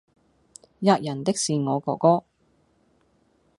[0.81, 2.23] 喫人的是我哥哥！